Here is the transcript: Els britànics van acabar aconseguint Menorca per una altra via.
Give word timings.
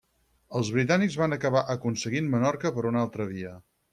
Els 0.59 0.71
britànics 0.77 1.17
van 1.23 1.35
acabar 1.37 1.61
aconseguint 1.75 2.31
Menorca 2.37 2.75
per 2.79 2.87
una 2.93 3.03
altra 3.07 3.31
via. 3.37 3.55